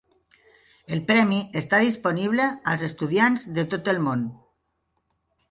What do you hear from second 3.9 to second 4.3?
el món.